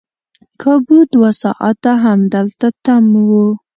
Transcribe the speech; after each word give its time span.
کابو 0.61 0.97
دوه 1.13 1.31
ساعته 1.41 1.91
همدلته 2.05 2.67
تم 2.85 3.03
وو. 3.29 3.45